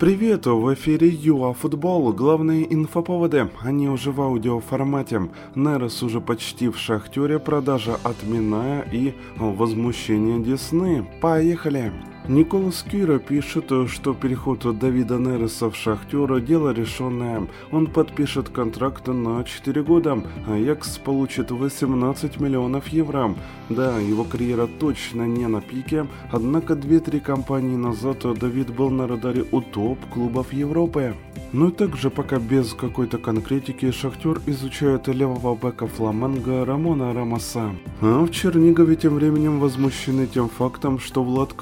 Привет, 0.00 0.46
в 0.46 0.72
эфире 0.72 1.08
ЮА 1.10 1.52
Футбол. 1.52 2.10
Главные 2.14 2.72
инфоповоды, 2.72 3.50
они 3.60 3.86
уже 3.86 4.12
в 4.12 4.22
аудиоформате. 4.22 5.28
Нерес 5.54 6.02
уже 6.02 6.22
почти 6.22 6.70
в 6.70 6.78
шахтере, 6.78 7.38
продажа 7.38 7.98
отменная 8.02 8.80
и 8.90 9.12
возмущение 9.36 10.40
Десны. 10.40 11.06
Поехали! 11.20 11.92
Николас 12.30 12.84
Кира 12.88 13.18
пишет, 13.18 13.72
что 13.88 14.14
переход 14.14 14.60
Давида 14.78 15.18
Нереса 15.18 15.68
в 15.68 15.74
Шахтер– 15.74 16.40
дело 16.40 16.72
решенное. 16.72 17.48
Он 17.72 17.88
подпишет 17.88 18.50
контракт 18.50 19.08
на 19.08 19.42
4 19.42 19.82
года. 19.82 20.22
Аякс 20.46 20.98
получит 20.98 21.50
18 21.50 22.38
миллионов 22.38 22.86
евро. 22.86 23.34
Да, 23.68 23.98
его 23.98 24.22
карьера 24.22 24.68
точно 24.78 25.26
не 25.26 25.48
на 25.48 25.60
пике, 25.60 26.06
однако 26.30 26.74
2-3 26.74 27.18
компании 27.18 27.74
назад 27.74 28.18
Давид 28.38 28.72
был 28.72 28.90
на 28.90 29.08
радаре 29.08 29.44
у 29.50 29.60
топ-клубов 29.60 30.52
Европы. 30.52 31.16
Ну 31.52 31.70
и 31.70 31.72
также 31.72 32.10
пока 32.10 32.38
без 32.38 32.74
какой-то 32.74 33.18
конкретики 33.18 33.90
Шахтер 33.90 34.40
изучает 34.46 35.08
левого 35.08 35.56
бэка 35.56 35.88
фламанга 35.88 36.64
Рамона 36.64 37.12
Рамоса. 37.12 37.74
А 38.00 38.22
в 38.22 38.30
Чернигове 38.30 38.94
тем 38.94 39.14
временем 39.14 39.58
возмущены 39.58 40.28
тем 40.28 40.48
фактом, 40.48 41.00
что 41.00 41.24
Влад 41.24 41.52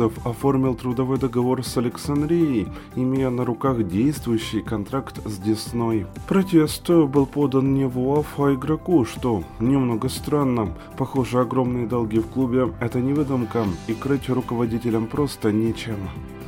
Калитвинцев 0.00 0.26
оформил 0.26 0.74
трудовой 0.74 1.18
договор 1.18 1.62
с 1.62 1.76
Александрией, 1.76 2.68
имея 2.96 3.30
на 3.30 3.44
руках 3.44 3.86
действующий 3.86 4.62
контракт 4.62 5.20
с 5.26 5.38
Десной. 5.38 6.06
Протест 6.26 6.88
был 6.88 7.26
подан 7.26 7.74
не 7.74 7.86
в 7.86 7.98
УАФ, 7.98 8.40
а 8.40 8.54
игроку, 8.54 9.04
что 9.04 9.42
немного 9.58 10.08
странно. 10.08 10.74
Похоже, 10.96 11.40
огромные 11.40 11.86
долги 11.86 12.18
в 12.18 12.26
клубе– 12.28 12.72
это 12.80 13.00
не 13.00 13.12
выдумка, 13.12 13.64
и 13.88 13.92
крыть 13.92 14.28
руководителям 14.30 15.06
просто 15.06 15.52
нечем. 15.52 15.96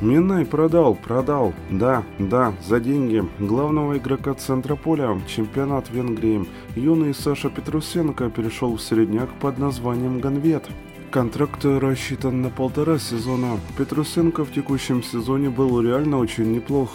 Минай 0.01 0.45
продал, 0.45 0.95
продал. 0.95 1.53
Да, 1.69 2.03
да, 2.19 2.53
за 2.67 2.79
деньги. 2.79 3.23
Главного 3.39 3.97
игрока 3.97 4.33
центра 4.33 4.75
поля, 4.75 5.21
чемпионат 5.27 5.89
Венгрии. 5.91 6.45
Юный 6.75 7.13
Саша 7.13 7.49
Петрусенко 7.49 8.29
перешел 8.29 8.75
в 8.75 8.81
средняк 8.81 9.29
под 9.39 9.59
названием 9.59 10.19
Ганвет. 10.19 10.67
Контракт 11.13 11.63
рассчитан 11.63 12.41
на 12.41 12.49
полтора 12.49 12.97
сезона. 12.97 13.59
Петрусенко 13.77 14.43
в 14.43 14.51
текущем 14.51 15.03
сезоне 15.03 15.51
был 15.51 15.79
реально 15.79 16.17
очень 16.17 16.51
неплох. 16.51 16.89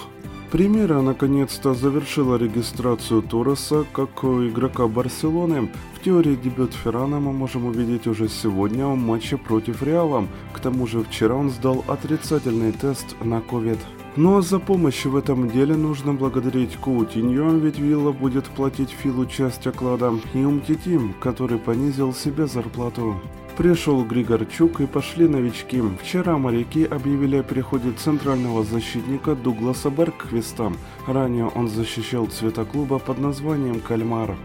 Примера 0.51 1.03
наконец-то 1.03 1.73
завершила 1.73 2.35
регистрацию 2.35 3.23
Торреса 3.23 3.85
как 3.93 4.25
игрока 4.25 4.89
Барселоны. 4.89 5.71
В 5.95 6.03
теории 6.03 6.35
дебют 6.35 6.75
Феррана 6.75 7.21
мы 7.21 7.33
можем 7.33 7.67
увидеть 7.67 8.09
уже 8.09 8.29
сегодня 8.29 8.89
в 8.89 8.97
матче 8.97 9.37
против 9.37 9.85
Реала. 9.85 10.27
К 10.53 10.59
тому 10.59 10.89
же 10.89 11.05
вчера 11.05 11.37
он 11.37 11.51
сдал 11.51 11.85
отрицательный 11.87 12.73
тест 12.73 13.15
на 13.23 13.39
COVID. 13.39 13.79
Ну 14.17 14.39
а 14.39 14.43
за 14.43 14.59
помощь 14.59 15.05
в 15.05 15.15
этом 15.15 15.49
деле 15.49 15.77
нужно 15.77 16.13
благодарить 16.13 16.77
Каутиньо, 16.83 17.51
ведь 17.51 17.79
Вилла 17.79 18.11
будет 18.11 18.47
платить 18.47 18.91
Филу 18.91 19.27
часть 19.27 19.65
оклада, 19.69 20.13
и 20.35 20.39
Умтити, 20.39 20.99
который 21.21 21.59
понизил 21.59 22.13
себе 22.13 22.49
зарплату. 22.49 23.15
Пришел 23.59 24.05
Григорчук 24.05 24.81
и 24.81 24.87
пошли 24.87 25.27
новички. 25.27 25.83
Вчера 26.01 26.39
моряки 26.39 26.85
объявили 26.85 27.39
о 27.39 27.43
переходе 27.43 27.91
центрального 27.91 28.63
защитника 28.63 29.35
Дугласа 29.35 29.91
Берквиста. 29.91 30.73
Ранее 31.09 31.49
он 31.49 31.69
защищал 31.69 32.27
цвета 32.27 32.65
клуба 32.65 33.01
под 33.01 33.19
названием 33.19 33.81
«Кальмар». 33.81 34.37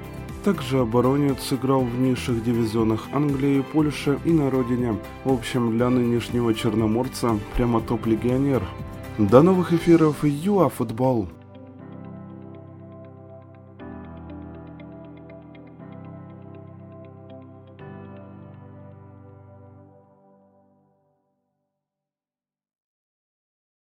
Также 0.43 0.79
оборонец 0.79 1.53
играл 1.53 1.81
в 1.81 1.99
низших 1.99 2.43
дивизионах 2.43 3.07
Англии, 3.13 3.63
Польши 3.71 4.17
и 4.25 4.31
на 4.31 4.49
родине. 4.49 4.97
В 5.25 5.31
общем, 5.31 5.77
для 5.77 5.91
нынешнего 5.91 6.51
черноморца 6.55 7.37
прямо 7.55 7.81
топ-легионер. 7.81 8.63
До 9.19 9.43
новых 9.43 9.73
эфиров 9.73 10.23
ЮАФутбол! 10.23 11.29